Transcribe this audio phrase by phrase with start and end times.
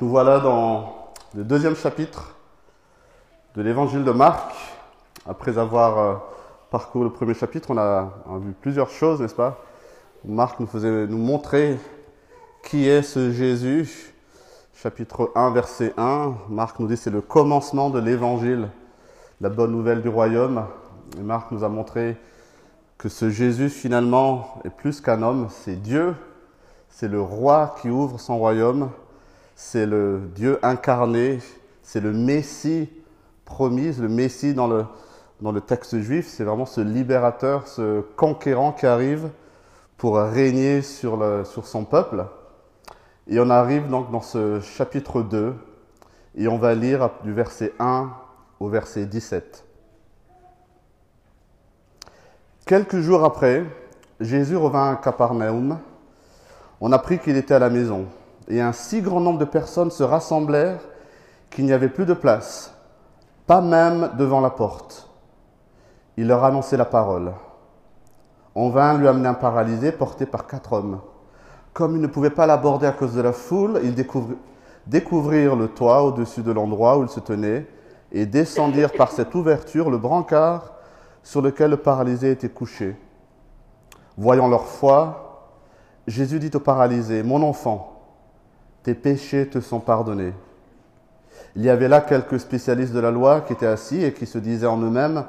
[0.00, 0.94] Nous voilà dans
[1.34, 2.34] le deuxième chapitre
[3.54, 4.50] de l'évangile de Marc.
[5.28, 6.14] Après avoir euh,
[6.70, 8.10] parcouru le premier chapitre, on a,
[8.40, 9.62] vu plusieurs choses, n'est-ce pas?
[10.24, 11.78] Marc nous faisait nous montrer
[12.62, 14.14] qui est ce Jésus.
[14.72, 18.70] Chapitre 1, verset 1, Marc nous dit c'est le commencement de l'évangile,
[19.42, 20.64] la bonne nouvelle du royaume.
[21.18, 22.16] Et Marc nous a montré
[22.96, 26.14] que ce Jésus finalement est plus qu'un homme, c'est Dieu,
[26.88, 28.88] c'est le roi qui ouvre son royaume
[29.62, 31.38] c'est le Dieu incarné,
[31.82, 32.88] c'est le Messie
[33.44, 34.86] promis, le Messie dans le,
[35.42, 39.28] dans le texte juif, c'est vraiment ce libérateur, ce conquérant qui arrive
[39.98, 42.24] pour régner sur, le, sur son peuple.
[43.28, 45.54] Et on arrive donc dans ce chapitre 2
[46.36, 48.10] et on va lire du verset 1
[48.60, 49.62] au verset 17.
[52.64, 53.66] Quelques jours après,
[54.20, 55.78] Jésus revint à Capernaum.
[56.80, 58.06] On apprit qu'il était à la maison
[58.50, 60.80] et un si grand nombre de personnes se rassemblèrent
[61.50, 62.74] qu'il n'y avait plus de place,
[63.46, 65.08] pas même devant la porte.
[66.16, 67.32] Il leur annonçait la parole.
[68.54, 71.00] On vint lui amener un paralysé porté par quatre hommes.
[71.72, 73.94] Comme ils ne pouvaient pas l'aborder à cause de la foule, ils
[74.86, 77.66] découvrirent le toit au-dessus de l'endroit où il se tenait
[78.10, 80.72] et descendirent par cette ouverture le brancard
[81.22, 82.96] sur lequel le paralysé était couché.
[84.16, 85.46] Voyant leur foi,
[86.08, 87.99] Jésus dit au paralysé, Mon enfant,
[88.82, 90.32] tes péchés te sont pardonnés.
[91.56, 94.38] Il y avait là quelques spécialistes de la loi qui étaient assis et qui se
[94.38, 95.24] disaient en eux-mêmes,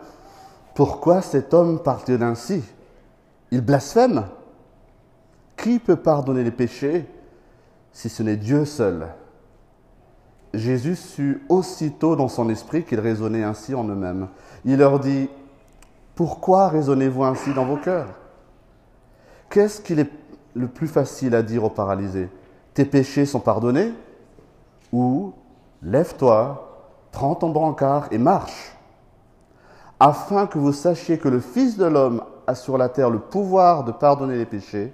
[0.76, 2.64] pourquoi cet homme parle-t-il ainsi?
[3.52, 4.26] Il blasphème.
[5.58, 7.06] Qui peut pardonner les péchés
[7.92, 9.08] si ce n'est Dieu seul?
[10.54, 14.28] Jésus sut aussitôt dans son esprit qu'ils raisonnaient ainsi en eux-mêmes.
[14.66, 15.30] Il leur dit,
[16.16, 18.10] pourquoi raisonnez-vous ainsi dans vos cœurs?
[19.50, 20.10] Qu'est-ce qu'il est
[20.56, 22.30] le plus facile à dire aux paralysés?
[22.74, 23.94] Tes péchés sont pardonnés,
[24.92, 25.34] ou
[25.82, 28.76] lève-toi, prends ton brancard et marche,
[30.00, 33.84] afin que vous sachiez que le Fils de l'homme a sur la terre le pouvoir
[33.84, 34.94] de pardonner les péchés.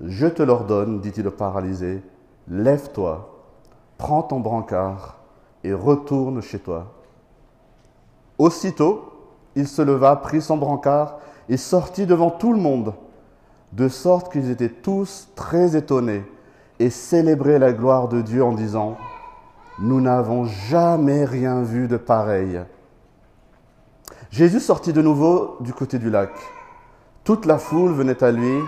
[0.00, 2.02] Je te l'ordonne, dit-il au paralysé,
[2.48, 3.30] lève-toi,
[3.98, 5.18] prends ton brancard
[5.62, 6.86] et retourne chez toi.
[8.38, 9.12] Aussitôt,
[9.54, 12.94] il se leva, prit son brancard et sortit devant tout le monde,
[13.72, 16.24] de sorte qu'ils étaient tous très étonnés
[16.78, 18.96] et célébrer la gloire de Dieu en disant,
[19.78, 22.60] nous n'avons jamais rien vu de pareil.
[24.30, 26.30] Jésus sortit de nouveau du côté du lac.
[27.24, 28.58] Toute la foule venait à lui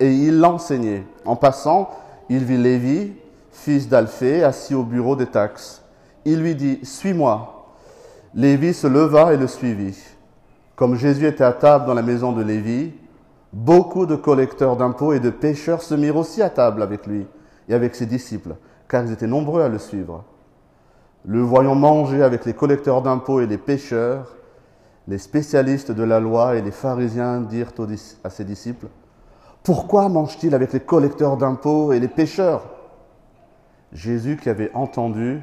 [0.00, 1.06] et il l'enseignait.
[1.24, 1.90] En passant,
[2.28, 3.12] il vit Lévi,
[3.52, 5.82] fils d'Alphée, assis au bureau des taxes.
[6.24, 7.50] Il lui dit, Suis-moi.
[8.34, 9.96] Lévi se leva et le suivit.
[10.74, 12.92] Comme Jésus était à table dans la maison de Lévi,
[13.54, 17.24] Beaucoup de collecteurs d'impôts et de pêcheurs se mirent aussi à table avec lui
[17.68, 18.56] et avec ses disciples,
[18.88, 20.24] car ils étaient nombreux à le suivre.
[21.24, 24.34] Le voyant manger avec les collecteurs d'impôts et les pêcheurs,
[25.06, 27.70] les spécialistes de la loi et les pharisiens dirent
[28.24, 28.88] à ses disciples,
[29.62, 32.64] Pourquoi mange-t-il avec les collecteurs d'impôts et les pêcheurs?
[33.92, 35.40] Jésus, qui avait entendu,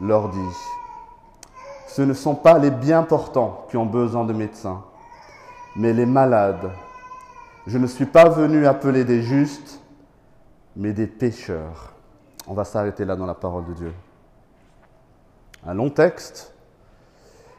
[0.00, 0.38] leur dit,
[1.88, 4.84] Ce ne sont pas les bien portants qui ont besoin de médecins,
[5.74, 6.70] mais les malades.
[7.66, 9.80] Je ne suis pas venu appeler des justes,
[10.76, 11.92] mais des pécheurs.
[12.46, 13.92] On va s'arrêter là dans la parole de Dieu.
[15.66, 16.54] Un long texte.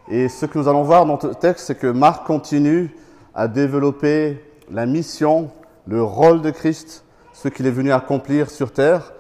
[0.08, 2.96] Et ce que nous allons voir dans ce texte, c'est que Marc continue
[3.36, 5.52] à développer la mission,
[5.86, 9.14] le rôle de Christ, ce qu'il est venu accomplir sur terre.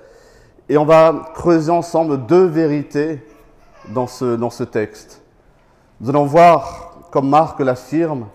[0.67, 3.23] Et on va creuser ensemble deux vérités
[3.89, 5.21] dans ce, dans ce texte.
[5.99, 8.25] Nous allons voir, comme Marc l'affirme,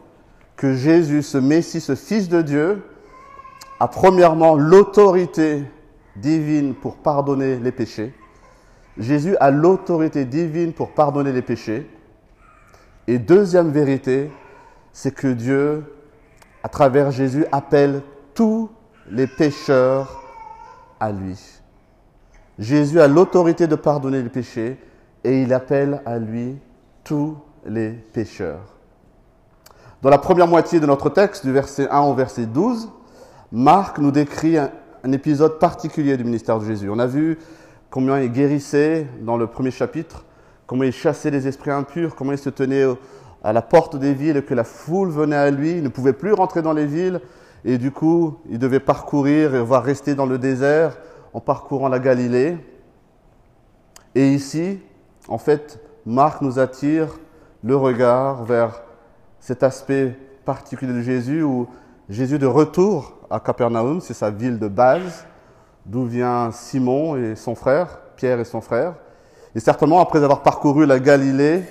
[0.57, 2.83] que Jésus, ce Messie, ce Fils de Dieu,
[3.79, 5.65] a premièrement l'autorité
[6.17, 8.15] divine pour pardonner les péchés.
[8.97, 11.87] Jésus a l'autorité divine pour pardonner les péchés.
[13.07, 14.31] Et deuxième vérité,
[14.93, 15.85] c'est que Dieu,
[16.63, 18.03] à travers Jésus, appelle
[18.35, 18.71] tous
[19.11, 20.23] les pécheurs
[20.99, 21.39] à lui.
[22.59, 24.79] Jésus a l'autorité de pardonner les péchés
[25.23, 26.57] et il appelle à lui
[27.05, 27.37] tous
[27.67, 28.76] les pécheurs.
[30.07, 32.93] Dans la première moitié de notre texte, du verset 1 au verset 12,
[33.51, 34.71] Marc nous décrit un,
[35.11, 36.89] épisode particulier du ministère de Jésus.
[36.89, 37.41] On a vu
[37.91, 40.25] combien il guérissait dans le premier chapitre,
[40.69, 42.85] comment il chassait les esprits impurs, comment il se tenait
[43.43, 46.35] à la porte des villes que la foule venait à lui, il ne pouvait plus
[46.35, 47.21] rentrer dans les villes
[47.65, 50.99] et du coup il devait parcourir et voir rester dans le désert
[51.35, 52.57] en parcourant la Galilée.
[54.15, 54.79] Et ici,
[55.27, 57.09] en fait, Marc nous attire
[57.65, 58.86] le regard vers
[59.47, 60.13] cet aspect
[60.45, 61.69] particulier de Jésus où
[62.09, 65.25] Jésus de retour à Capernaum, c'est sa ville de base,
[65.85, 68.95] d'où vient Simon et son frère, Pierre et son frère.
[69.55, 71.63] Et certainement, après avoir parcouru la Galilée,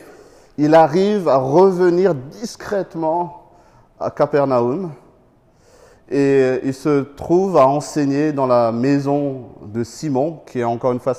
[0.58, 3.52] il arrive à revenir discrètement
[4.00, 4.92] à Capernaum
[6.10, 11.02] et il se trouve à enseigner dans la maison de Simon, qui est encore une
[11.02, 11.14] fois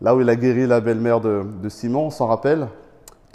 [0.00, 2.68] là où il a guéri la belle-mère de, Simon, on s'en rappelle,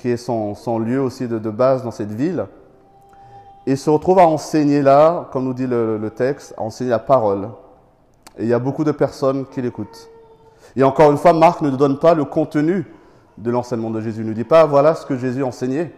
[0.02, 2.48] qui est son, lieu aussi de, base dans cette ville.
[3.68, 7.50] Et se retrouve à enseigner là, comme nous dit le, texte, à enseigner la parole.
[8.40, 10.10] Et il y a beaucoup de personnes qui l'écoutent.
[10.76, 12.86] Et encore une fois, Marc ne donne pas le contenu
[13.38, 14.22] de l'enseignement de Jésus.
[14.22, 15.94] Il ne nous dit pas voilà ce que Jésus enseignait.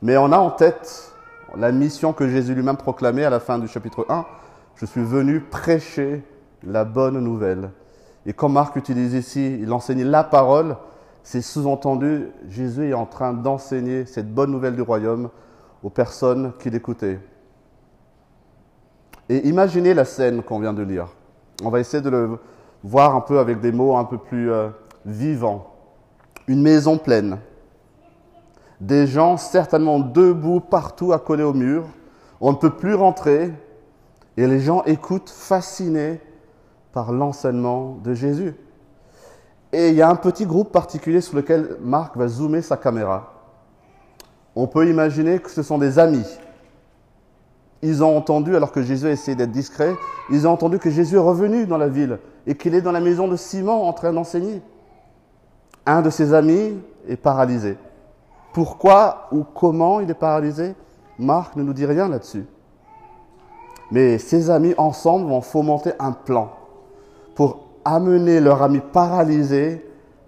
[0.00, 1.12] Mais on a en tête
[1.56, 4.24] la mission que Jésus lui-même proclamait à la fin du chapitre 1.
[4.76, 6.22] Je suis venu prêcher
[6.62, 7.70] la bonne nouvelle.
[8.24, 10.76] Et comme Marc utilise ici, il enseigne la parole,
[11.30, 15.28] c'est sous-entendu, Jésus est en train d'enseigner cette bonne nouvelle du royaume
[15.82, 17.20] aux personnes qui l'écoutaient.
[19.28, 21.08] Et imaginez la scène qu'on vient de lire.
[21.62, 22.38] On va essayer de le
[22.82, 24.70] voir un peu avec des mots un peu plus euh,
[25.04, 25.74] vivants.
[26.46, 27.36] Une maison pleine.
[28.80, 31.84] Des gens certainement debout partout accolés au mur.
[32.40, 33.52] On ne peut plus rentrer.
[34.38, 36.22] Et les gens écoutent fascinés
[36.94, 38.54] par l'enseignement de Jésus.
[39.72, 43.34] Et il y a un petit groupe particulier sur lequel Marc va zoomer sa caméra.
[44.56, 46.26] On peut imaginer que ce sont des amis.
[47.82, 49.94] Ils ont entendu, alors que Jésus a essayé d'être discret,
[50.30, 53.00] ils ont entendu que Jésus est revenu dans la ville et qu'il est dans la
[53.00, 54.62] maison de Simon en train d'enseigner.
[55.86, 57.76] Un de ses amis est paralysé.
[58.52, 60.74] Pourquoi ou comment il est paralysé?
[61.18, 62.46] Marc ne nous dit rien là-dessus.
[63.90, 66.50] Mais ses amis ensemble vont fomenter un plan
[67.34, 69.84] pour amener leur ami paralysé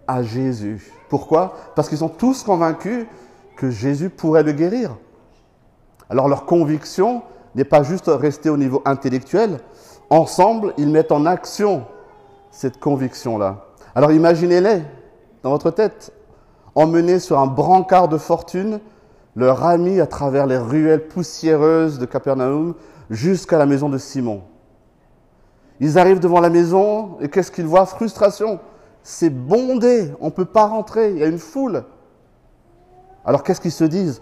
[0.06, 0.92] à Jésus.
[1.08, 1.54] Pourquoi?
[1.74, 3.06] Parce qu'ils sont tous convaincus
[3.56, 4.96] que Jésus pourrait le guérir.
[6.08, 7.22] Alors leur conviction
[7.54, 9.58] n'est pas juste rester au niveau intellectuel.
[10.08, 11.84] Ensemble, ils mettent en action
[12.50, 13.66] cette conviction-là.
[13.94, 14.82] Alors imaginez-les
[15.42, 16.12] dans votre tête,
[16.74, 18.80] emmenés sur un brancard de fortune,
[19.36, 22.74] leur ami à travers les ruelles poussiéreuses de Capernaum
[23.08, 24.42] jusqu'à la maison de Simon.
[25.80, 27.86] Ils arrivent devant la maison et qu'est-ce qu'ils voient?
[27.86, 28.60] Frustration.
[29.02, 31.84] C'est bondé, on ne peut pas rentrer, il y a une foule.
[33.24, 34.20] Alors qu'est-ce qu'ils se disent?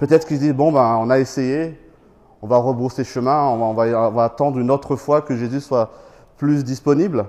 [0.00, 1.78] Peut-être qu'ils disent, bon, ben, on a essayé,
[2.42, 5.90] on va rebrousser chemin, on va, attendre une autre fois que Jésus soit
[6.36, 7.26] plus disponible.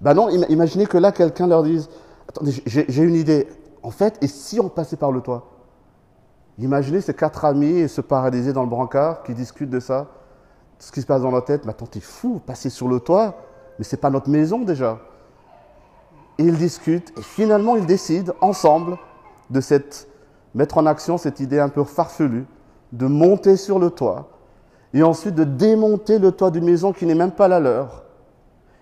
[0.00, 1.88] Ben non, imaginez que là, quelqu'un leur dise,
[2.28, 3.48] attendez, j'ai une idée.
[3.82, 5.48] En fait, et si on passait par le toit?
[6.58, 10.06] Imaginez ces quatre amis se paralyser dans le brancard qui discutent de ça,
[10.82, 11.64] ce qui se passe dans leur tête.
[11.64, 13.36] Mais attends, t'es fou, passer sur le toit,
[13.78, 14.98] mais c'est pas notre maison déjà.
[16.38, 18.98] Et ils discutent, et finalement ils décident ensemble
[19.48, 20.08] de cette,
[20.54, 22.46] mettre en action cette idée un peu farfelue,
[22.90, 24.28] de monter sur le toit,
[24.92, 28.02] et ensuite de démonter le toit d'une maison qui n'est même pas la leur,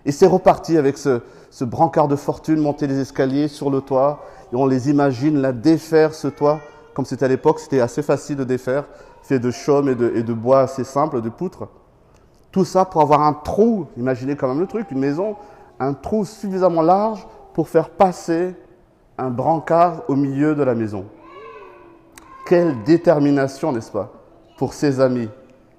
[0.03, 1.21] et c'est reparti avec ce,
[1.61, 6.15] brancard de fortune, monter les escaliers sur le toit, et on les imagine la défaire
[6.15, 6.61] ce toit,
[6.95, 8.85] comme c'était à l'époque, c'était assez facile de défaire,
[9.21, 11.67] fait de chaume et de, et de bois assez simple, de poutres.
[12.51, 15.35] Tout ça pour avoir un trou, imaginez quand même le truc, une maison,
[15.79, 18.55] un trou suffisamment large pour faire passer
[19.17, 21.05] un brancard au milieu de la maison.
[22.45, 24.11] Quelle détermination, n'est-ce pas,
[24.57, 25.29] pour ses amis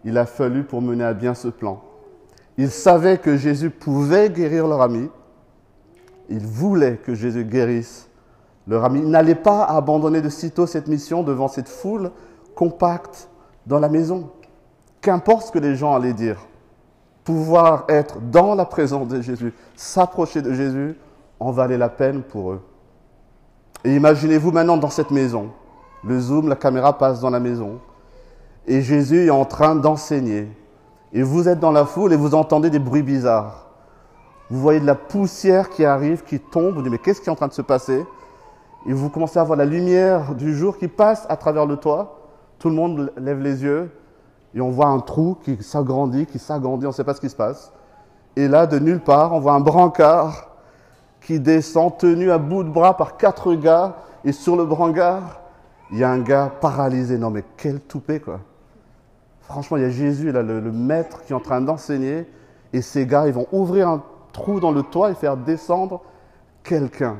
[0.05, 1.81] il a fallu pour mener à bien ce plan.
[2.59, 5.09] Ils savaient que Jésus pouvait guérir leur ami.
[6.29, 8.09] Ils voulaient que Jésus guérisse
[8.67, 9.01] leur ami.
[9.01, 12.11] Ils n'allaient pas abandonner de sitôt cette mission devant cette foule
[12.55, 13.29] compacte
[13.67, 14.31] dans la maison.
[15.01, 16.47] Qu'importe ce que les gens allaient dire,
[17.25, 20.97] pouvoir être dans la présence de Jésus, s'approcher de Jésus,
[21.41, 22.61] en valait la peine pour eux.
[23.85, 25.51] Et imaginez-vous maintenant dans cette maison.
[26.05, 27.81] Le zoom, la caméra passe dans la maison.
[28.67, 30.49] Et Jésus est en train d'enseigner.
[31.13, 33.67] Et vous êtes dans la foule et vous entendez des bruits bizarres.
[34.51, 36.75] Vous voyez de la poussière qui arrive, qui tombe.
[36.75, 38.05] Vous dites, mais qu'est-ce qui est en train de se passer?
[38.87, 42.19] Et vous commencez à voir la lumière du jour qui passe à travers le toit.
[42.59, 43.91] Tout le monde lève les yeux.
[44.55, 46.87] Et on voit un trou qui s'agrandit, qui s'agrandit.
[46.87, 47.73] On ne sait pas ce qui se passe.
[48.37, 50.51] Et là, de nulle part, on voit un brancard
[51.21, 53.97] qui descend tenu à bout de bras par quatre gars.
[54.25, 55.41] Et sur le brancard,
[55.91, 57.19] il y a un gars paralysé.
[57.19, 58.41] Non, mais quel toupet, quoi.
[59.43, 62.27] Franchement, il y a Jésus, là, le, maître, qui est en train d'enseigner,
[62.73, 66.01] et ces gars, ils vont ouvrir un trou dans le toit et faire descendre
[66.63, 67.17] quelqu'un.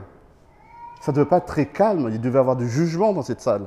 [1.03, 3.41] Ça ne devait pas être très calme, il devait y avoir du jugement dans cette
[3.41, 3.67] salle,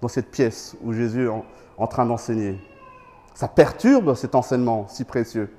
[0.00, 1.32] dans cette pièce où Jésus est
[1.76, 2.60] en, train d'enseigner.
[3.34, 5.52] Ça perturbe cet enseignement si précieux.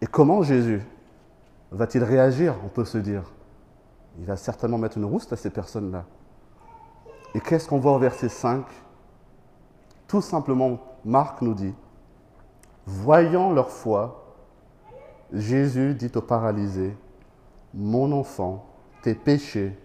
[0.00, 0.82] Et comment Jésus
[1.70, 3.22] va-t-il réagir, on peut se dire?
[4.18, 6.04] Il va certainement mettre une rousse à ces personnes-là.
[7.34, 8.64] Et qu'est-ce qu'on voit au verset 5
[10.08, 11.74] Tout simplement Marc nous dit,
[12.86, 14.24] voyant leur foi,
[15.32, 16.96] Jésus dit au paralysé,
[17.74, 18.64] Mon enfant,
[19.02, 19.78] tes péchés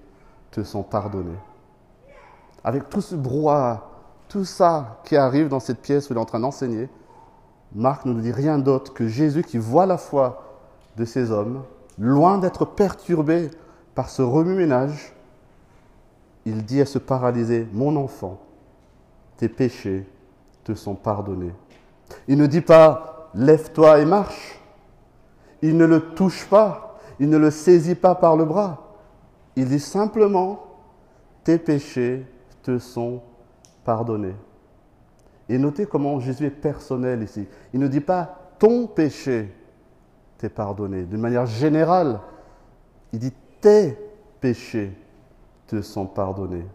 [0.52, 1.38] te sont pardonnés.
[2.64, 3.90] Avec tout ce brouhaha,
[4.34, 6.90] tout ça qui arrive dans cette pièce où il est en train d'enseigner,
[7.76, 10.58] Marc ne nous dit rien d'autre que Jésus qui voit la foi
[10.98, 11.62] de ces hommes,
[12.00, 13.52] loin d'être perturbé
[13.94, 15.14] par ce remue-ménage,
[16.46, 18.40] il dit à ce paralysé, mon enfant,
[19.38, 20.10] tes péchés
[20.64, 21.54] te sont pardonnés.
[22.28, 24.60] Il ne dit pas, lève-toi et marche.
[25.62, 28.96] Il ne le touche pas, il ne le saisit pas par le bras.
[29.56, 30.66] Il dit simplement,
[31.44, 32.26] tes péchés
[32.64, 33.33] te sont pardonnés.
[35.50, 37.48] Et notez comment Jésus est personnel ici.
[37.74, 39.54] Il ne dit pas, ton péché
[40.38, 41.04] t'est pardonné.
[41.04, 42.20] D'une manière générale,
[43.12, 43.98] il dit, tes
[44.40, 44.98] péchés
[45.68, 46.66] te sont pardonnés.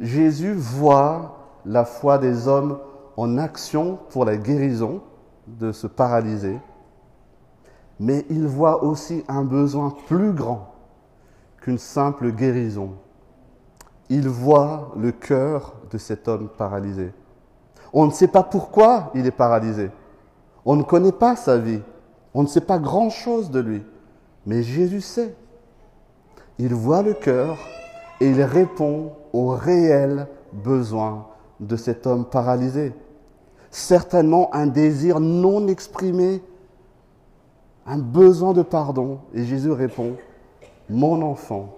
[0.00, 2.78] Jésus voit la foi des hommes
[3.16, 5.02] en action pour la guérison
[5.46, 6.58] de ce paralysé,
[8.00, 10.74] mais il voit aussi un besoin plus grand
[11.60, 12.94] qu'une simple guérison.
[14.14, 17.14] Il voit le cœur de cet homme paralysé.
[17.94, 19.90] On ne sait pas pourquoi il est paralysé.
[20.66, 21.80] On ne connaît pas sa vie.
[22.34, 23.82] On ne sait pas grand-chose de lui.
[24.44, 25.34] Mais Jésus sait.
[26.58, 27.56] Il voit le cœur
[28.20, 31.28] et il répond aux réels besoins
[31.58, 32.92] de cet homme paralysé.
[33.70, 36.42] Certainement un désir non exprimé,
[37.86, 39.20] un besoin de pardon.
[39.32, 40.16] Et Jésus répond,
[40.90, 41.70] mon enfant,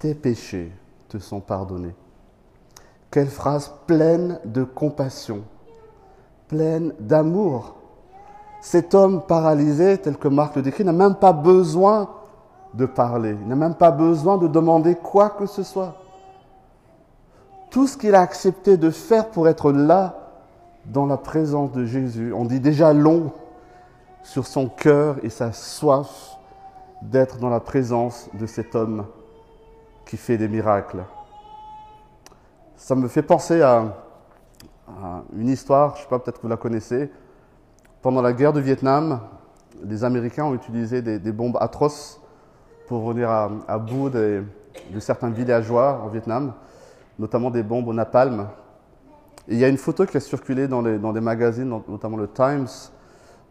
[0.00, 0.72] tes péchés
[1.08, 1.94] te sont pardonnés.
[3.10, 5.42] Quelle phrase pleine de compassion,
[6.48, 7.76] pleine d'amour.
[8.60, 12.10] Cet homme paralysé, tel que Marc le décrit, n'a même pas besoin
[12.74, 15.94] de parler, il n'a même pas besoin de demander quoi que ce soit.
[17.70, 20.28] Tout ce qu'il a accepté de faire pour être là,
[20.86, 23.32] dans la présence de Jésus, on dit déjà long
[24.22, 26.38] sur son cœur et sa soif
[27.02, 29.06] d'être dans la présence de cet homme
[30.08, 31.04] qui fait des miracles.
[32.76, 33.94] Ça me fait penser à,
[35.36, 37.10] une histoire, je ne sais pas, peut-être que vous la connaissez.
[38.00, 39.20] Pendant la guerre du Vietnam,
[39.84, 42.22] les Américains ont utilisé des, bombes atroces
[42.86, 44.44] pour venir à, bout de
[44.98, 46.54] certains villageois en Vietnam,
[47.18, 48.48] notamment des bombes au napalm.
[49.46, 52.28] Et il y a une photo qui a circulé dans, dans des magazines, notamment le
[52.28, 52.68] Times,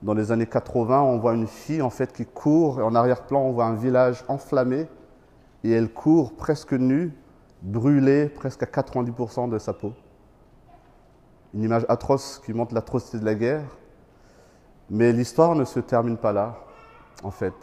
[0.01, 1.01] dans les années 80.
[1.03, 4.25] On voit une fille en fait qui court, et en arrière-plan, on voit un village
[4.27, 4.87] enflammé,
[5.63, 7.13] et elle court presque nue
[7.61, 9.93] brûlée presque à 90% de sa peau.
[11.53, 13.63] Une image atroce qui montre l'atrocité de la guerre.
[14.89, 16.57] Mais l'histoire ne se termine pas là,
[17.23, 17.53] en fait.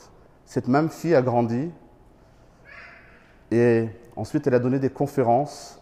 [0.44, 1.70] Cette même fille a grandi
[3.50, 5.80] et ensuite elle a donné des conférences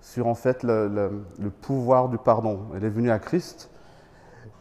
[0.00, 1.22] sur en fait le,
[1.60, 2.66] pouvoir du pardon.
[2.74, 3.70] Elle est venue à Christ,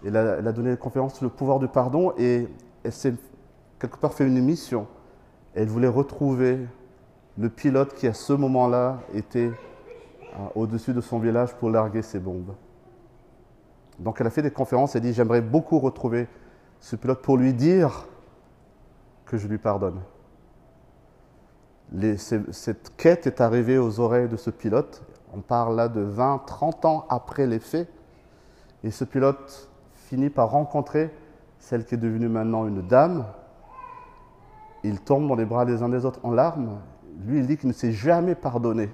[0.06, 2.48] elle a, elle a, donné des conférences sur le pouvoir du pardon et
[2.84, 3.16] elle s'est
[3.80, 4.86] quelque part fait une mission.
[5.56, 6.60] Elle voulait retrouver
[7.38, 9.52] le pilote qui à ce moment-là était
[10.34, 12.54] euh, au-dessus de son village pour larguer ses bombes.
[14.00, 16.28] Donc elle a fait des conférences, elle dit j'aimerais beaucoup retrouver
[16.80, 18.08] ce pilote pour lui dire
[19.26, 20.02] que je lui pardonne.
[22.52, 25.04] cette quête est arrivée aux oreilles de ce pilote.
[25.34, 27.88] On parle là de 20, 30 ans après les faits.
[28.84, 31.14] Et ce pilote finit par rencontrer
[31.60, 33.26] celle qui est devenue maintenant une dame.
[34.84, 36.80] Ils tombent dans les bras des uns des autres en larmes
[37.26, 38.90] lui, il dit qu'il ne s'est jamais pardonné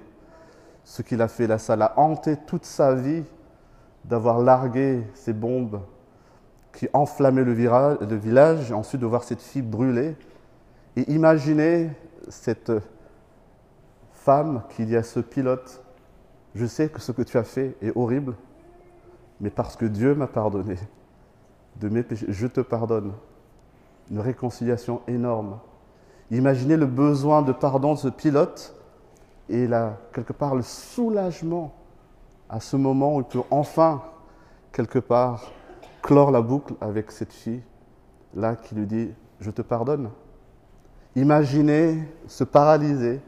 [0.84, 1.58] ce qu'il a fait là.
[1.58, 3.24] Ça l'a hanté toute sa vie
[4.04, 5.80] d'avoir largué ces bombes
[6.72, 10.16] qui enflammaient le, village, ensuite de voir cette fille brûler.
[10.96, 11.90] Et imaginez
[12.28, 12.72] cette
[14.12, 15.82] femme qui dit à ce pilote,
[16.54, 18.34] je sais que ce que tu as fait est horrible,
[19.40, 20.76] mais parce que Dieu m'a pardonné
[21.76, 23.12] de mes péchés, je te pardonne.
[24.10, 25.58] Une réconciliation énorme.
[26.30, 28.74] Imaginez le besoin de pardon de ce pilote
[29.48, 31.72] et là, quelque part, le soulagement
[32.48, 34.02] à ce moment où il peut enfin,
[34.72, 35.50] quelque part,
[36.02, 37.62] clore la boucle avec cette fille,
[38.34, 40.10] là, qui lui dit Je te pardonne.
[41.16, 43.20] Imaginez se paralyser,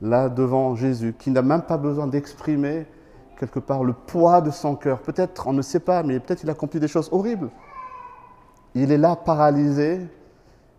[0.00, 2.86] là, devant Jésus, qui n'a même pas besoin d'exprimer,
[3.38, 5.00] quelque part, le poids de son cœur.
[5.00, 7.50] Peut-être, on ne sait pas, mais peut-être il a accompli des choses horribles.
[8.74, 10.00] Il est là, paralysé,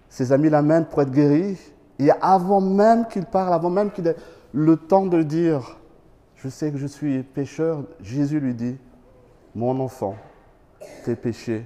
[0.10, 1.58] ses amis l'amènent pour être guéri.
[2.00, 4.16] Et avant même qu'il parle, avant même qu'il ait
[4.54, 5.78] le temps de dire,
[6.36, 8.78] je sais que je suis pécheur, Jésus lui dit,
[9.54, 10.16] mon enfant,
[11.04, 11.66] tes péchés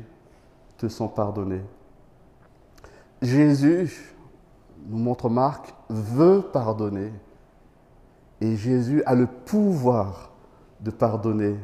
[0.78, 1.64] te sont pardonnés.
[3.22, 4.16] Jésus,
[4.88, 7.12] nous montre Marc, veut pardonner.
[8.42, 10.32] Et Jésus a le pouvoir
[10.80, 11.56] de pardonner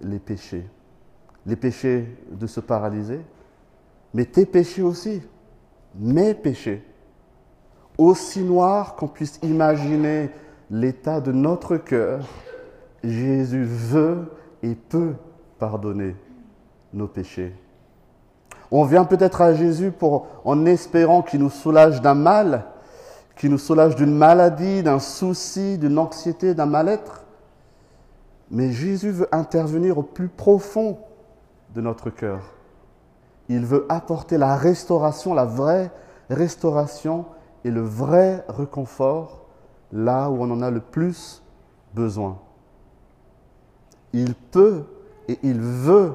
[0.00, 0.68] les péchés.
[1.46, 3.20] Les péchés de se paralyser,
[4.12, 5.22] mais tes péchés aussi,
[5.96, 6.84] mes péchés.
[7.96, 10.30] Aussi noir qu'on puisse imaginer
[10.70, 12.26] l'état de notre cœur,
[13.02, 14.32] Jésus veut
[14.62, 15.14] et peut
[15.58, 16.16] pardonner
[16.92, 17.54] nos péchés.
[18.70, 22.64] On vient peut-être à Jésus pour, en espérant qu'il nous soulage d'un mal,
[23.36, 27.24] qu'il nous soulage d'une maladie, d'un souci, d'une anxiété, d'un mal-être.
[28.50, 30.98] Mais Jésus veut intervenir au plus profond
[31.74, 32.40] de notre cœur.
[33.48, 35.90] Il veut apporter la restauration, la vraie
[36.30, 37.26] restauration
[37.64, 39.44] et le vrai réconfort
[39.92, 41.42] là où on en a le plus
[41.94, 42.38] besoin.
[44.12, 44.84] Il peut
[45.28, 46.14] et il veut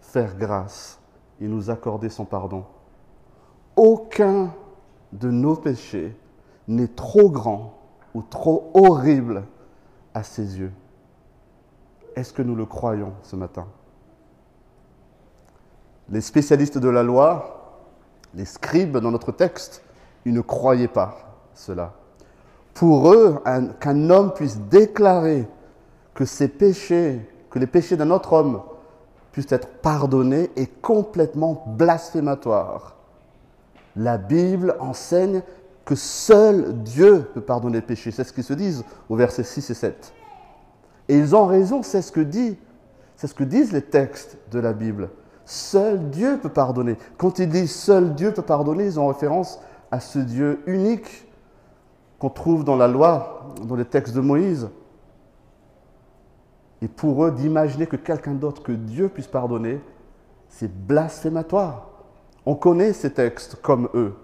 [0.00, 1.00] faire grâce
[1.40, 2.64] et nous accorder son pardon.
[3.76, 4.52] Aucun
[5.12, 6.16] de nos péchés
[6.68, 7.78] n'est trop grand
[8.14, 9.44] ou trop horrible
[10.14, 10.72] à ses yeux.
[12.14, 13.66] Est-ce que nous le croyons ce matin?
[16.10, 17.80] Les spécialistes de la loi,
[18.34, 19.82] les scribes dans notre texte,
[20.24, 21.16] ils ne croyaient pas
[21.54, 21.92] cela.
[22.74, 23.42] Pour eux,
[23.80, 25.46] qu'un homme puisse déclarer
[26.14, 27.20] que ses péchés,
[27.50, 28.62] que les péchés d'un autre homme
[29.32, 32.96] puissent être pardonnés est complètement blasphématoire.
[33.96, 35.42] La Bible enseigne
[35.84, 38.10] que seul Dieu peut pardonner les péchés.
[38.10, 40.12] C'est ce qu'ils se disent au verset 6 et 7.
[41.08, 42.56] Et ils ont raison, c'est ce que dit,
[43.16, 45.10] c'est ce que disent les textes de la Bible.
[45.46, 46.96] Seul Dieu peut pardonner.
[47.18, 49.60] Quand ils disent seul Dieu peut pardonner, ils ont référence
[49.90, 51.26] à ce Dieu unique
[52.18, 54.68] qu'on trouve dans la loi, dans les textes de Moïse.
[56.80, 59.80] Et pour eux, d'imaginer que quelqu'un d'autre que Dieu puisse pardonner,
[60.48, 61.86] c'est blasphématoire.
[62.46, 64.14] On connaît ces textes comme eux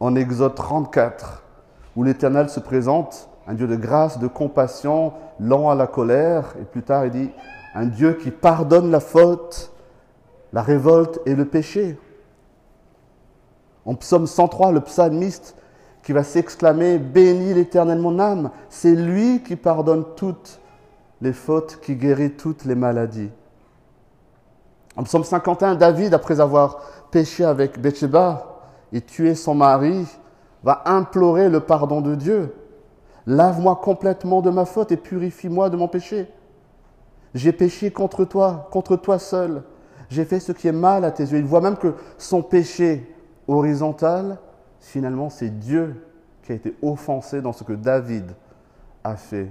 [0.00, 1.42] en Exode 34,
[1.96, 6.64] où l'Éternel se présente, un Dieu de grâce, de compassion, lent à la colère, et
[6.64, 7.30] plus tard il dit,
[7.74, 9.72] un Dieu qui pardonne la faute,
[10.52, 11.98] la révolte et le péché.
[13.84, 15.56] En psaume 103, le psalmiste
[16.02, 20.60] qui va s'exclamer, Bénis l'Éternel mon âme, c'est lui qui pardonne toutes
[21.20, 23.30] les fautes, qui guérit toutes les maladies.
[24.96, 26.78] En psaume 51, David, après avoir
[27.10, 28.58] péché avec Bathsheba,
[28.92, 30.06] et tuer son mari,
[30.62, 32.54] va implorer le pardon de Dieu.
[33.26, 36.28] Lave-moi complètement de ma faute et purifie-moi de mon péché.
[37.34, 39.62] J'ai péché contre toi, contre toi seul.
[40.10, 41.38] J'ai fait ce qui est mal à tes yeux.
[41.38, 43.14] Il voit même que son péché
[43.46, 44.38] horizontal,
[44.80, 46.04] finalement, c'est Dieu
[46.42, 48.32] qui a été offensé dans ce que David
[49.04, 49.50] a fait.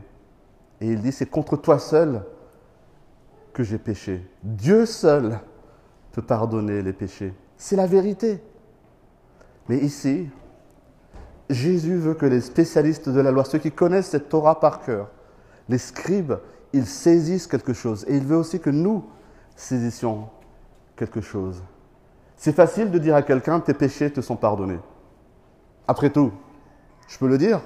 [0.81, 2.23] Et il dit, c'est contre toi seul
[3.53, 4.27] que j'ai péché.
[4.43, 5.39] Dieu seul
[6.11, 7.33] peut pardonner les péchés.
[7.57, 8.41] C'est la vérité.
[9.69, 10.29] Mais ici,
[11.49, 15.09] Jésus veut que les spécialistes de la loi, ceux qui connaissent cette Torah par cœur,
[15.69, 16.33] les scribes,
[16.73, 18.05] ils saisissent quelque chose.
[18.07, 19.03] Et il veut aussi que nous
[19.55, 20.29] saisissions
[20.97, 21.63] quelque chose.
[22.35, 24.79] C'est facile de dire à quelqu'un, tes péchés te sont pardonnés.
[25.87, 26.31] Après tout,
[27.07, 27.61] je peux le dire,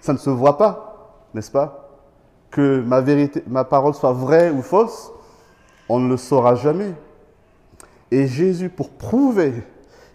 [0.00, 1.88] ça ne se voit pas, n'est-ce pas
[2.50, 5.10] Que ma, vérité, ma parole soit vraie ou fausse,
[5.88, 6.94] on ne le saura jamais.
[8.10, 9.54] Et Jésus, pour prouver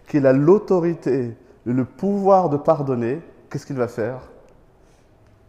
[0.06, 4.20] qu'il a l'autorité, le pouvoir de pardonner, qu'est-ce qu'il va faire?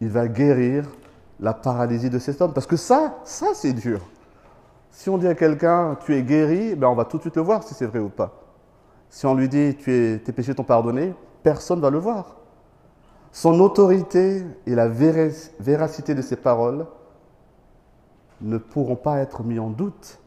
[0.00, 0.84] Il va guérir
[1.38, 2.52] la paralysie de cet homme.
[2.52, 4.00] Parce que ça, ça c'est dur.
[4.90, 7.42] Si on dit à quelqu'un, tu es guéri, ben on va tout de suite le
[7.42, 8.32] voir si c'est vrai ou pas.
[9.08, 12.36] Si on lui dit, tu es, tes péchés t'ont pardonné, personne ne va le voir.
[13.32, 16.86] Son autorité et la véracité de ses paroles
[18.40, 20.18] ne pourront pas être mis en doute.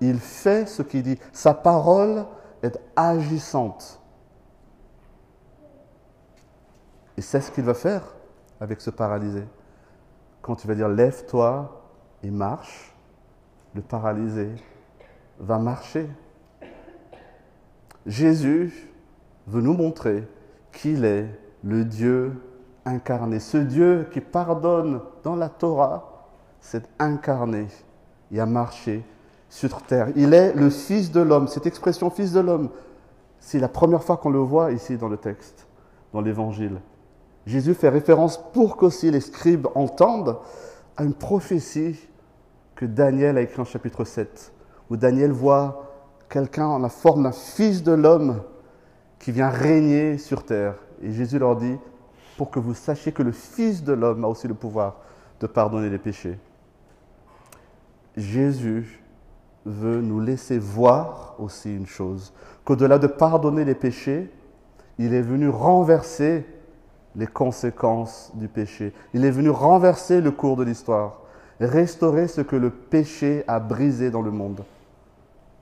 [0.00, 1.18] Il fait ce qu'il dit.
[1.32, 2.24] Sa parole
[2.62, 4.00] est agissante.
[7.16, 8.02] Et c'est ce qu'il va faire
[8.60, 9.44] avec ce paralysé.
[10.40, 11.82] Quand il va dire lève-toi
[12.22, 12.94] et marche,
[13.78, 14.48] le paralysé
[15.38, 16.08] va marcher.
[18.06, 18.90] Jésus
[19.46, 20.26] veut nous montrer
[20.72, 21.28] qu'il est
[21.62, 22.32] le Dieu
[22.84, 23.38] incarné.
[23.38, 26.26] Ce Dieu qui pardonne dans la Torah,
[26.60, 27.68] s'est incarné
[28.32, 29.04] et a marché
[29.48, 30.08] sur terre.
[30.16, 31.46] Il est le Fils de l'homme.
[31.46, 32.70] Cette expression Fils de l'homme,
[33.38, 35.68] c'est la première fois qu'on le voit ici dans le texte,
[36.12, 36.80] dans l'Évangile.
[37.46, 40.36] Jésus fait référence pour qu'aussi les scribes entendent
[40.96, 42.07] à une prophétie
[42.78, 44.52] que Daniel a écrite en chapitre 7,
[44.88, 45.90] où Daniel voit
[46.28, 48.40] quelqu'un en la forme d'un Fils de l'homme
[49.18, 50.76] qui vient régner sur terre.
[51.02, 51.76] Et Jésus leur dit,
[52.36, 54.98] pour que vous sachiez que le Fils de l'homme a aussi le pouvoir
[55.40, 56.38] de pardonner les péchés.
[58.16, 59.02] Jésus
[59.66, 62.32] veut nous laisser voir aussi une chose,
[62.64, 64.30] qu'au-delà de pardonner les péchés,
[64.98, 66.46] il est venu renverser
[67.16, 68.92] les conséquences du péché.
[69.14, 71.22] Il est venu renverser le cours de l'histoire,
[71.60, 74.64] restaurer ce que le péché a brisé dans le monde,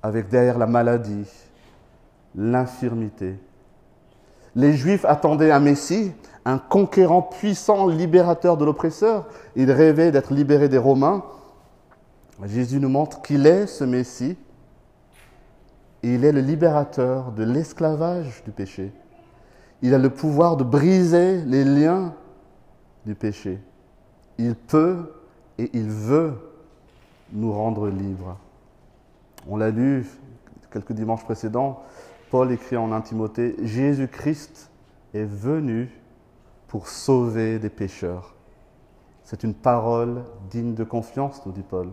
[0.03, 1.27] avec derrière la maladie,
[2.35, 3.37] l'infirmité.
[4.55, 6.13] Les Juifs attendaient un Messie,
[6.45, 9.27] un conquérant puissant, libérateur de l'oppresseur.
[9.55, 11.25] Ils rêvaient d'être libérés des Romains.
[12.45, 14.37] Jésus nous montre qu'il est ce Messie.
[16.03, 18.93] il est le libérateur de l'esclavage du péché.
[19.83, 22.15] Il a le pouvoir de briser les liens
[23.05, 23.59] du péché.
[24.39, 25.16] Il peut
[25.59, 26.35] et il veut
[27.33, 28.37] nous rendre libres.
[29.49, 30.07] On l'a lu
[30.71, 31.83] quelques dimanches précédents,
[32.31, 34.71] Paul écrit en Timothée, Jésus-Christ
[35.15, 35.91] est venu
[36.67, 38.35] pour sauver des pécheurs.
[39.23, 41.89] C'est une parole digne de confiance, nous dit Paul.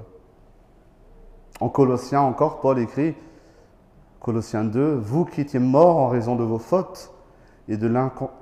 [1.60, 3.15] En Colossiens encore, Paul écrit,
[4.19, 7.13] Colossiens 2, Vous qui étiez morts en raison de vos fautes
[7.67, 7.88] et de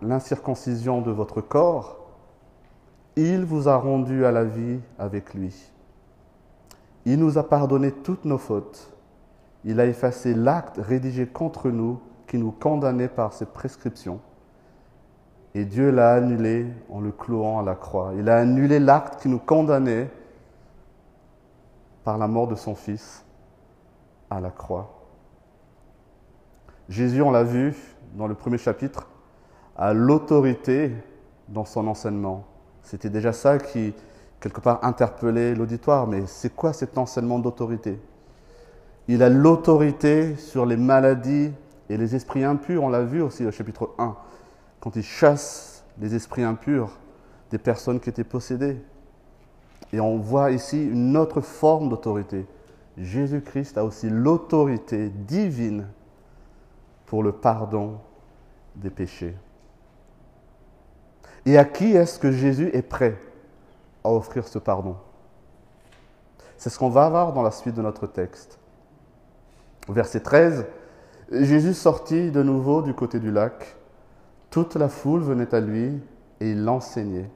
[0.01, 2.00] l'incirconcision de votre corps,
[3.21, 5.53] il vous a rendus à la vie avec lui.
[7.05, 8.93] Il nous a pardonné toutes nos fautes.
[9.63, 14.19] Il a effacé l'acte rédigé contre nous qui nous condamnait par ses prescriptions.
[15.53, 18.13] Et Dieu l'a annulé en le clouant à la croix.
[18.17, 20.09] Il a annulé l'acte qui nous condamnait
[22.03, 23.25] par la mort de son Fils
[24.29, 25.01] à la croix.
[26.87, 27.75] Jésus, on l'a vu
[28.15, 29.07] dans le premier chapitre,
[29.77, 30.93] a l'autorité
[31.47, 32.45] dans son enseignement.
[32.83, 33.93] C'était déjà ça qui,
[34.39, 36.07] quelque part, interpellait l'auditoire.
[36.07, 37.99] Mais c'est quoi cet enseignement d'autorité?
[39.07, 41.51] Il a l'autorité sur les maladies
[41.89, 42.83] et les esprits impurs.
[42.83, 44.15] On l'a vu aussi au chapitre 1,
[44.79, 46.89] quand il chasse les esprits impurs
[47.49, 48.77] des personnes qui étaient possédées.
[49.93, 52.45] Et on voit ici une autre forme d'autorité.
[52.97, 55.87] Jésus-Christ a aussi l'autorité divine
[57.05, 57.97] pour le pardon
[58.75, 59.35] des péchés.
[61.45, 63.17] Et à qui est-ce que Jésus est prêt
[64.03, 64.95] à offrir ce pardon?
[66.57, 68.59] C'est ce qu'on va voir dans la suite de notre texte.
[69.89, 70.65] Verset 13,
[71.31, 73.75] Jésus sortit de nouveau du côté du lac.
[74.51, 75.99] Toute la foule venait à lui
[76.39, 77.31] et il l'enseignait.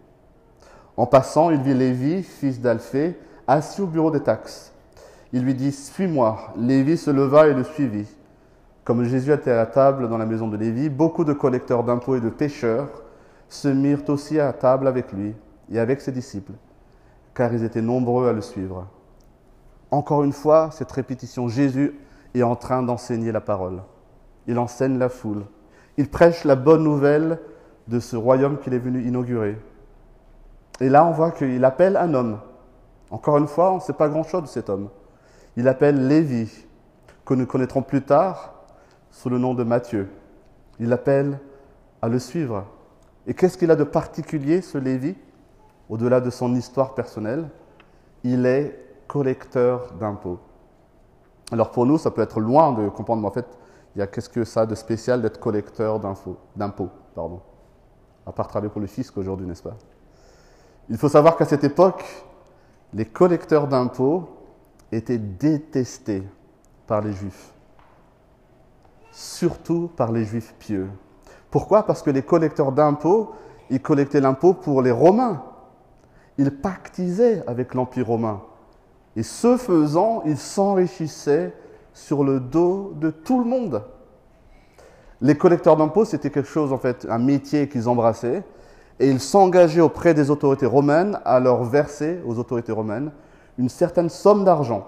[0.98, 4.74] En passant, il vit Lévi, fils d'Alphée, assis au bureau des taxes.
[5.34, 6.54] Il lui dit Suis-moi.
[6.58, 8.08] Lévi se leva et le suivit.
[8.84, 12.16] Comme Jésus était à la table dans la maison de Lévi, beaucoup de collecteurs d'impôts
[12.16, 13.05] et de pêcheurs
[13.50, 15.36] se mirent aussi à table avec lui
[15.72, 16.54] et avec ses disciples,
[17.34, 18.88] car ils étaient nombreux à le suivre.
[19.92, 21.98] Encore une fois, cette répétition, Jésus
[22.34, 23.82] est en train d'enseigner la parole.
[24.48, 25.46] Il enseigne la foule.
[25.98, 27.40] Il prêche la bonne nouvelle
[27.88, 29.58] de ce royaume qu'il est venu inaugurer.
[30.82, 32.40] Et là, on voit qu'il appelle un homme.
[33.10, 34.90] Encore une fois, on ne sait pas grand-chose de cet homme.
[35.56, 36.66] Il appelle Lévi,
[37.26, 38.54] que nous connaîtrons plus tard
[39.10, 40.10] sous le nom de Matthieu.
[40.80, 41.40] Il appelle
[42.02, 42.66] à le suivre.
[43.28, 45.16] Et qu'est-ce qu'il a de particulier, ce Lévi,
[45.90, 47.50] au-delà de son histoire personnelle?
[48.24, 50.40] Il est collecteur d'impôts.
[51.52, 53.48] Alors pour nous, ça peut être loin de comprendre, mais en fait,
[53.96, 57.42] il y a qu'est-ce que ça a de spécial d'être collecteur d'impôts, pardon.
[58.26, 59.78] À part travailler pour le fisc aujourd'hui, n'est-ce pas?
[60.90, 62.04] Il faut savoir qu'à cette époque,
[62.94, 64.28] les collecteurs d'impôts
[64.92, 66.24] étaient détestés
[66.88, 67.54] par les juifs,
[69.12, 70.90] surtout par les juifs pieux.
[71.52, 71.84] Pourquoi?
[71.84, 73.32] Parce que les collecteurs d'impôts,
[73.70, 75.44] ils collectaient l'impôt pour les Romains.
[76.38, 78.42] Ils pactisaient avec l'Empire romain.
[79.16, 81.54] Et ce faisant, ils s'enrichissaient
[81.94, 83.84] sur le dos de tout le monde.
[85.22, 88.44] Les collecteurs d'impôts, c'était quelque chose, en fait, un métier qu'ils embrassaient.
[89.00, 93.12] Et ils s'engageaient auprès des autorités romaines à leur verser aux autorités romaines
[93.58, 94.86] une certaine somme d'argent.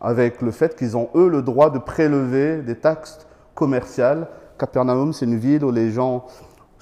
[0.00, 4.26] Avec le fait qu'ils ont, eux, le droit de prélever des taxes commerciales
[4.64, 6.24] Capernaum, c'est une ville où les gens,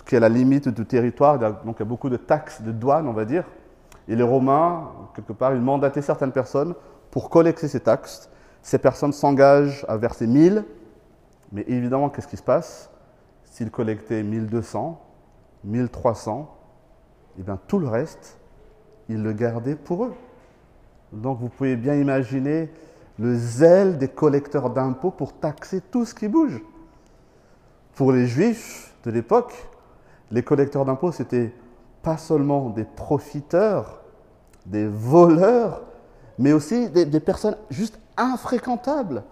[0.07, 2.71] qui est à la limite du territoire, donc il y a beaucoup de taxes, de
[2.71, 3.45] douane, on va dire.
[4.07, 6.75] Et les Romains, quelque part, ils mandataient certaines personnes
[7.11, 8.31] pour collecter ces taxes.
[8.62, 10.64] Ces personnes s'engagent à verser 1000,
[11.51, 12.88] mais évidemment, qu'est-ce qui se passe?
[13.45, 15.01] S'ils collectaient 1200,
[15.64, 16.57] 1300,
[17.38, 18.38] et bien tout le reste,
[19.09, 20.14] ils le gardaient pour eux.
[21.12, 22.71] Donc vous pouvez bien imaginer
[23.18, 26.62] le zèle des collecteurs d'impôts pour taxer tout ce qui bouge.
[27.95, 29.53] Pour les juifs de l'époque,
[30.31, 31.53] les collecteurs d'impôts, c'était
[32.03, 34.01] pas seulement des profiteurs,
[34.67, 35.83] des voleurs,
[36.39, 39.23] mais aussi des, personnes juste infréquentables,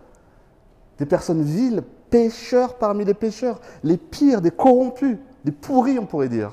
[0.98, 6.28] des personnes viles, pécheurs parmi les pécheurs, les pires, des corrompus, des pourris, on pourrait
[6.28, 6.52] dire,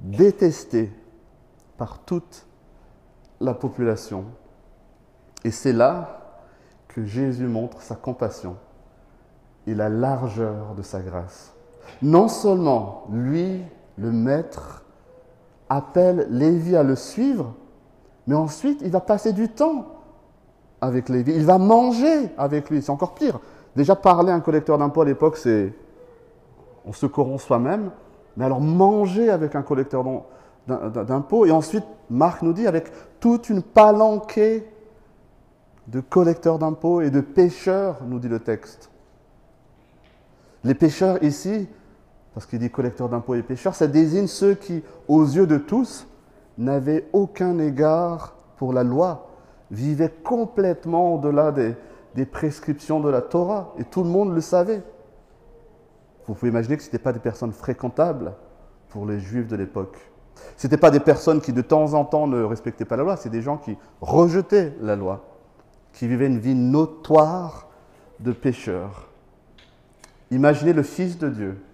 [0.00, 0.92] détestés
[1.76, 2.46] par toute
[3.40, 4.24] la population.
[5.42, 6.20] Et c'est là
[6.88, 8.56] que Jésus montre sa compassion
[9.66, 11.52] et la largeur de sa grâce.
[12.02, 13.62] Non seulement lui,
[13.96, 14.84] le maître,
[15.68, 17.54] appelle Lévi à le suivre,
[18.26, 19.86] mais ensuite il va passer du temps
[20.80, 21.32] avec Lévi.
[21.34, 22.82] Il va manger avec lui.
[22.82, 23.40] C'est encore pire.
[23.76, 25.72] Déjà, parler à un collecteur d'impôts à l'époque, c'est
[26.86, 27.90] on se corrompt soi-même,
[28.36, 30.04] mais alors manger avec un collecteur
[30.66, 34.68] d'impôts, et ensuite, Marc nous dit, avec toute une palanquée
[35.88, 38.90] de collecteurs d'impôts et de pêcheurs, nous dit le texte.
[40.64, 41.68] Les pêcheurs ici,
[42.32, 46.06] parce qu'il dit collecteurs d'impôts et pêcheurs, ça désigne ceux qui, aux yeux de tous,
[46.56, 49.28] n'avaient aucun égard pour la loi,
[49.70, 51.74] vivaient complètement au-delà des,
[52.14, 54.82] des prescriptions de la Torah, et tout le monde le savait.
[56.26, 58.32] Vous pouvez imaginer que ce n'étaient pas des personnes fréquentables
[58.88, 59.98] pour les juifs de l'époque.
[60.56, 63.16] Ce n'étaient pas des personnes qui de temps en temps ne respectaient pas la loi,
[63.16, 65.24] c'est des gens qui rejetaient la loi,
[65.92, 67.68] qui vivaient une vie notoire
[68.20, 69.10] de pécheurs.
[70.34, 71.64] Imaginez le Fils de Dieu,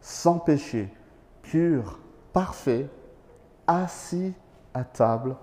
[0.00, 0.92] sans péché,
[1.42, 2.00] pur,
[2.32, 2.88] parfait,
[3.68, 4.34] assis
[4.74, 5.36] à table,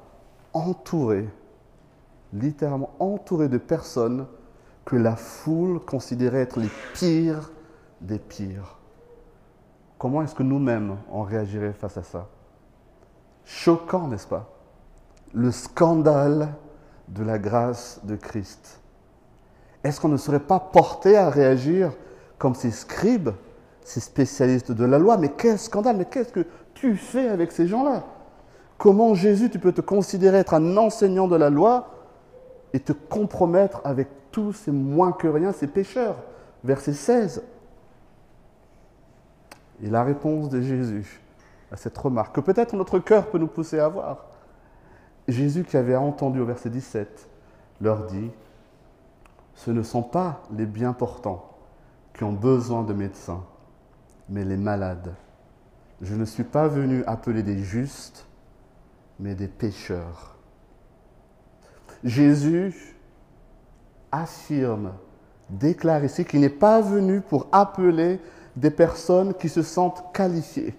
[0.51, 1.29] entouré,
[2.33, 4.27] littéralement entouré de personnes
[4.83, 7.51] que la foule considérait être les pires
[8.01, 8.77] des pires.
[9.97, 12.27] Comment est-ce que nous-mêmes on réagirait face à ça?
[13.45, 14.49] Choquant, n'est-ce pas?
[15.33, 16.53] Le scandale
[17.07, 18.81] de la grâce de Christ.
[19.87, 21.93] Est-ce qu'on ne serait pas porté à réagir
[22.37, 23.29] comme ces scribes,
[23.85, 25.15] ces spécialistes de la loi?
[25.15, 28.03] Mais quel scandale Mais qu'est-ce que tu fais avec ces gens-là?
[28.77, 31.87] Comment Jésus, tu peux te considérer être un enseignant de la loi
[32.73, 36.17] et te compromettre avec tous ces moins que rien, ces pécheurs?
[36.65, 37.43] Verset 16.
[39.83, 41.21] Et la réponse de Jésus
[41.71, 44.25] à cette remarque, que peut-être notre cœur peut nous pousser à avoir,
[45.29, 47.29] Jésus qui avait entendu au verset 17,
[47.79, 48.31] leur dit,
[49.57, 51.49] ce ne sont pas les bien portants
[52.13, 53.43] qui ont besoin de médecins,
[54.29, 55.15] mais les malades.
[55.99, 58.27] Je ne suis pas venu appeler des justes,
[59.19, 60.35] mais des pécheurs.
[62.03, 62.95] Jésus
[64.11, 64.93] affirme,
[65.49, 68.19] déclare ici qu'il n'est pas venu pour appeler
[68.55, 70.77] des personnes qui se sentent qualifiées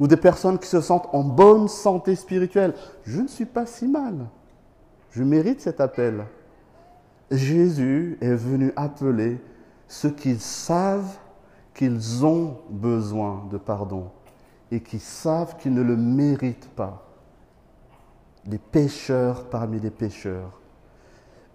[0.00, 2.74] ou des personnes qui se sentent en bonne santé spirituelle.
[3.04, 4.26] Je ne suis pas si mal.
[5.12, 6.24] Je mérite cet appel.
[7.30, 9.40] Jésus est venu appeler
[9.88, 11.18] ceux qui savent
[11.74, 14.10] qu'ils ont besoin de pardon
[14.70, 17.06] et qui savent qu'ils ne le méritent pas.
[18.46, 20.60] Les pécheurs parmi les pécheurs.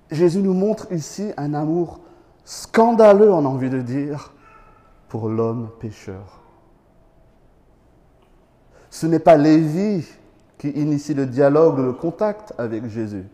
[0.09, 1.99] Jésus nous montre ici un amour
[2.45, 4.33] scandaleux, on a envie de dire,
[5.09, 6.41] pour l'homme pécheur.
[8.89, 10.07] Ce n'est pas Lévi
[10.57, 13.25] qui initie le dialogue, le contact avec Jésus.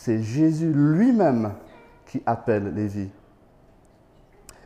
[0.00, 1.54] C'est Jésus lui-même
[2.06, 3.10] qui appelle Lévi.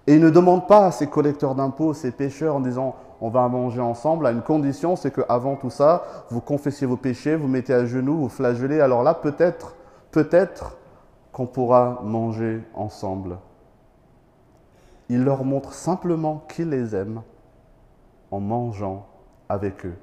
[0.06, 3.48] Et il ne demande pas à ses collecteurs d'impôts, ses pécheurs, en disant on va
[3.48, 7.72] manger ensemble, à une condition, c'est qu'avant tout ça, vous confessiez vos péchés, vous mettez
[7.72, 8.80] à genoux, vous flagellez.
[8.80, 9.74] Alors là, peut-être,
[10.10, 10.76] peut-être
[11.32, 13.38] qu'on pourra manger ensemble.
[15.08, 17.22] Il leur montre simplement qu'il les aime
[18.30, 19.06] en mangeant
[19.48, 19.96] avec eux.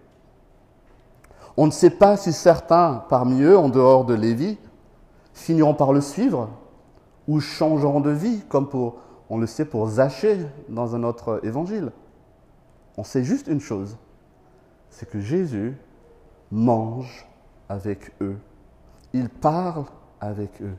[1.55, 4.57] On ne sait pas si certains parmi eux, en dehors de Lévi,
[5.39, 6.49] finiront par le suivre
[7.27, 8.69] ou changeront de vie, comme
[9.29, 11.91] on le sait pour Zachée dans un autre évangile.
[12.97, 13.97] On sait juste une chose,
[14.89, 15.77] c'est que Jésus
[16.51, 17.27] mange
[17.69, 18.37] avec eux.
[19.13, 19.85] Il parle
[20.19, 20.75] avec eux.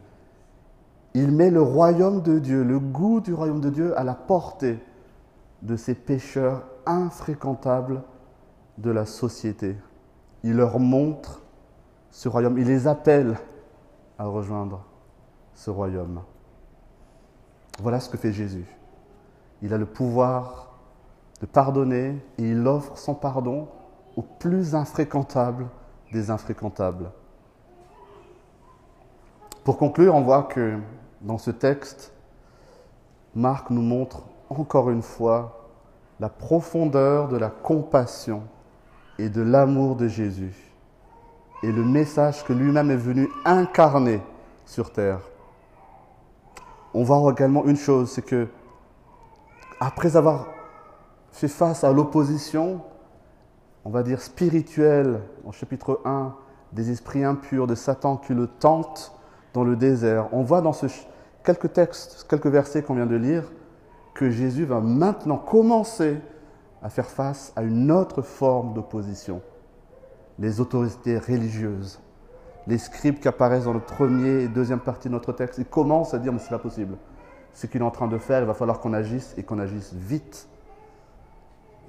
[1.15, 4.79] Il met le royaume de Dieu, le goût du royaume de Dieu à la portée
[5.63, 8.03] de ces pécheurs infréquentables
[8.79, 9.77] de la société.
[10.43, 11.43] Il leur montre
[12.11, 13.39] ce royaume, il les appelle
[14.21, 14.85] à rejoindre
[15.55, 16.21] ce royaume.
[17.81, 18.67] Voilà ce que fait Jésus.
[19.63, 20.75] Il a le pouvoir
[21.41, 23.67] de pardonner et il offre son pardon
[24.17, 25.69] aux plus infréquentables
[26.13, 27.11] des infréquentables.
[29.65, 30.79] Pour conclure, on voit que
[31.23, 32.13] dans ce texte,
[33.35, 35.71] Marc nous montre encore une fois
[36.19, 38.43] la profondeur de la compassion
[39.19, 40.70] et de l'amour de Jésus
[41.63, 44.23] et le message que lui-même est venu incarner
[44.65, 45.21] sur terre.
[46.95, 48.49] On voit également une chose, c'est que
[49.79, 50.49] après avoir
[51.33, 52.81] fait face à l'opposition,
[53.85, 56.35] on va dire spirituelle, en chapitre 1,
[56.73, 59.15] des esprits impurs de Satan qui le tentent
[59.55, 60.87] dans le désert, on voit dans ce,
[61.45, 63.45] quelques textes, quelques versets qu'on vient de lire,
[64.15, 66.19] que Jésus va maintenant commencer
[66.83, 69.41] à faire face à une autre forme d'opposition.
[70.41, 72.01] Les autorités religieuses,
[72.67, 76.15] les scribes qui apparaissent dans le premier et deuxième partie de notre texte, ils commencent
[76.15, 76.97] à dire mais c'est pas possible.
[77.53, 79.93] Ce qu'il est en train de faire, il va falloir qu'on agisse et qu'on agisse
[79.93, 80.49] vite.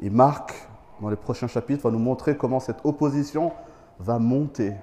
[0.02, 0.68] Et Marc,
[1.02, 3.54] dans les prochains chapitres, va nous montrer comment cette opposition
[4.00, 4.74] va monter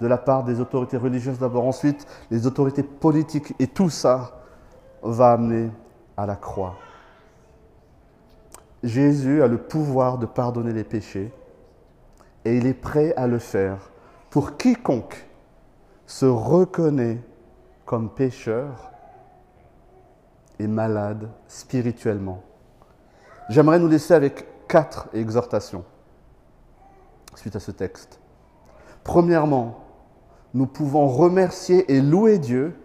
[0.00, 3.54] de la part des autorités religieuses d'abord, ensuite les autorités politiques.
[3.58, 4.40] Et tout ça
[5.02, 5.70] va amener
[6.16, 6.76] à la croix.
[8.82, 11.30] Jésus a le pouvoir de pardonner les péchés
[12.44, 13.90] et il est prêt à le faire
[14.30, 15.26] pour quiconque
[16.06, 17.22] se reconnaît
[17.84, 18.90] comme pécheur
[20.58, 22.42] et malade spirituellement.
[23.48, 25.84] J'aimerais nous laisser avec quatre exhortations
[27.34, 28.20] suite à ce texte.
[29.04, 29.84] Premièrement,
[30.52, 32.76] nous pouvons remercier et louer Dieu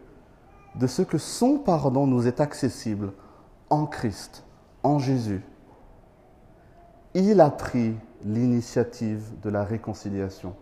[0.76, 3.14] de ce que son pardon nous est accessible
[3.70, 4.44] en Christ,
[4.84, 5.44] en Jésus.
[7.14, 10.56] Il a pris l'initiative de la réconciliation.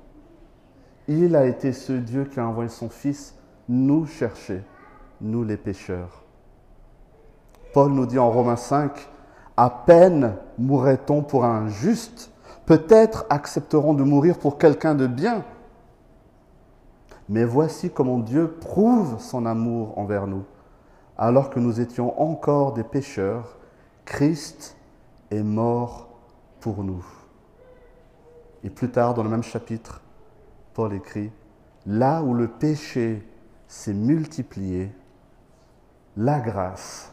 [1.07, 3.35] Il a été ce Dieu qui a envoyé son Fils
[3.69, 4.61] nous chercher,
[5.21, 6.23] nous les pécheurs.
[7.73, 9.09] Paul nous dit en Romains 5,
[9.55, 12.31] à peine mourrait-on pour un juste,
[12.65, 15.43] peut-être accepterons de mourir pour quelqu'un de bien.
[17.29, 20.43] Mais voici comment Dieu prouve son amour envers nous.
[21.17, 23.57] Alors que nous étions encore des pécheurs,
[24.05, 24.75] Christ
[25.31, 26.09] est mort
[26.59, 27.03] pour nous.
[28.63, 30.01] Et plus tard, dans le même chapitre,
[30.73, 31.31] Paul écrit,
[31.85, 33.27] Là où le péché
[33.67, 34.91] s'est multiplié,
[36.15, 37.11] la grâce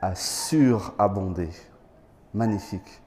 [0.00, 1.48] a surabondé.
[2.34, 3.00] Magnifique.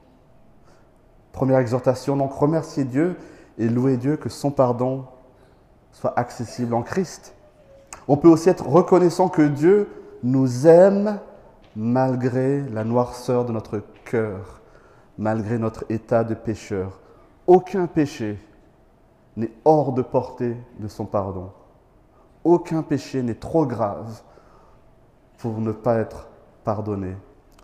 [1.34, 3.18] Première exhortation, donc remercier Dieu
[3.58, 5.06] et louer Dieu que son pardon
[5.92, 7.34] soit accessible en Christ.
[8.08, 9.90] On peut aussi être reconnaissant que Dieu
[10.24, 11.20] nous aime
[11.76, 14.62] malgré la noirceur de notre cœur,
[15.18, 17.00] malgré notre état de pécheur.
[17.48, 18.40] Aucun péché
[19.38, 21.52] n'est hors de portée de son pardon.
[22.44, 24.22] Aucun péché n'est trop grave
[25.38, 26.28] pour ne pas être
[26.64, 27.16] pardonné.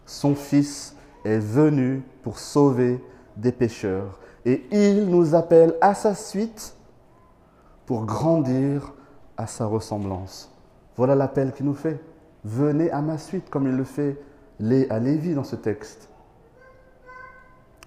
[0.06, 3.04] Son Fils est venu pour sauver
[3.38, 6.76] des pécheurs et il nous appelle à sa suite
[7.86, 8.94] pour grandir
[9.38, 10.52] à sa ressemblance.
[10.96, 12.00] Voilà l'appel qu'il nous fait.
[12.44, 14.22] Venez à ma suite, comme il le fait
[14.89, 16.10] à Lévi dans ce texte.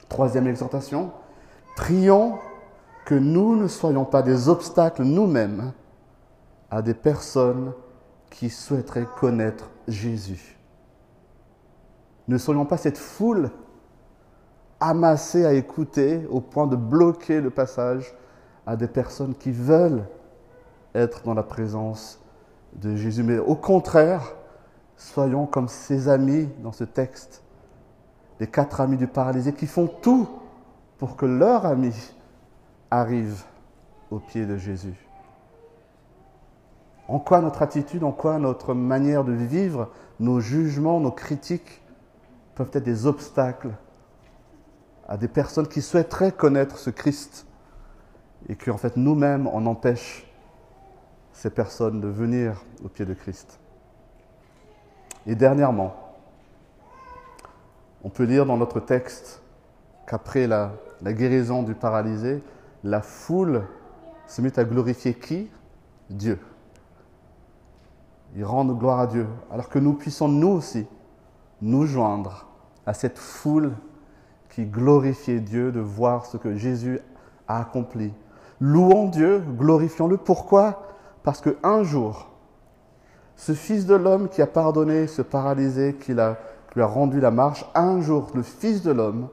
[0.08, 1.12] Troisième exhortation,
[1.76, 2.38] prions
[3.04, 5.72] que nous ne soyons pas des obstacles nous-mêmes
[6.70, 7.72] à des personnes
[8.30, 10.58] qui souhaiteraient connaître Jésus.
[12.26, 13.50] Ne soyons pas cette foule
[14.80, 18.14] amassée à écouter au point de bloquer le passage
[18.66, 20.04] à des personnes qui veulent
[20.94, 22.20] être dans la présence
[22.74, 23.22] de Jésus.
[23.22, 24.34] Mais au contraire,
[24.96, 27.42] soyons comme ses amis dans ce texte,
[28.40, 30.28] les quatre amis du paralysé qui font tout
[30.98, 31.92] pour que leur ami
[32.90, 33.44] arrive
[34.10, 34.94] au pied de Jésus.
[37.08, 41.82] En quoi notre attitude, en quoi notre manière de vivre, nos jugements, nos critiques
[42.54, 43.72] peuvent être des obstacles
[45.06, 47.46] à des personnes qui souhaiteraient connaître ce Christ
[48.48, 50.26] et que en fait nous-mêmes on empêche
[51.32, 53.58] ces personnes de venir au pied de Christ.
[55.26, 55.94] Et dernièrement,
[58.02, 59.42] on peut lire dans notre texte
[60.06, 62.42] qu'après la, guérison du paralysé,
[62.82, 63.62] la foule
[64.26, 65.50] se met à glorifier qui?
[66.10, 66.38] Dieu.
[68.36, 70.86] Ils rendent gloire à Dieu, alors que nous puissions nous aussi
[71.62, 72.46] nous joindre
[72.84, 73.72] à cette foule
[74.50, 77.00] qui glorifiait Dieu de voir ce que Jésus
[77.48, 78.12] a accompli
[78.60, 80.16] Louons Dieu, glorifions-le.
[80.16, 80.86] Pourquoi?
[81.22, 82.30] Parce qu'un jour,
[83.36, 87.64] ce Fils de l'homme qui a pardonné ce paralysé, qui, lui a rendu la marche,
[87.74, 89.28] un jour, le Fils de l'homme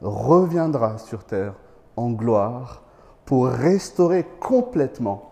[0.00, 1.54] reviendra sur terre
[1.96, 2.82] en gloire
[3.24, 5.30] pour restaurer complètement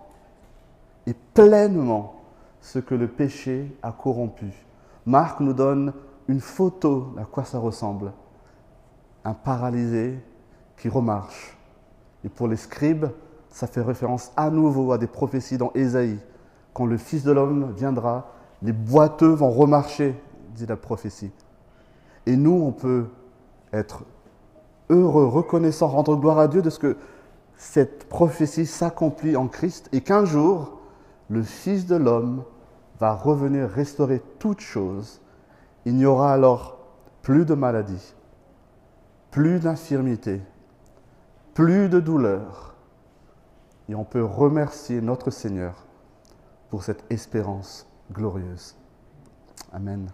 [1.07, 2.15] et pleinement
[2.61, 4.53] ce que le péché a corrompu.
[5.07, 5.93] Marc nous donne
[6.29, 8.13] une photo à quoi ça ressemble.
[9.25, 10.19] Un paralysé
[10.77, 11.57] qui remarche.
[12.25, 13.07] Et pour les scribes,
[13.49, 16.19] ça fait référence à nouveau à des prophéties dans Ésaïe.
[16.75, 20.15] Quand le Fils de l'homme viendra, les boiteux vont remarcher,
[20.55, 21.33] dit la prophétie.
[22.27, 23.07] Et nous, on peut
[23.73, 24.05] être
[24.91, 26.97] heureux, reconnaissant, rendre gloire à Dieu de ce que
[27.57, 30.79] cette prophétie s'accomplit en Christ et qu'un jour,
[31.29, 32.45] le Fils de l'homme
[33.01, 35.21] va revenir restaurer toutes choses.
[35.85, 36.79] Il n'y aura alors
[37.23, 38.15] plus de maladie,
[39.31, 40.41] plus d'infirmité,
[41.55, 42.69] plus de douleur
[43.89, 45.87] et on peut remercier notre Seigneur
[46.71, 48.77] pour cette espérance glorieuse.
[49.73, 50.11] Amen.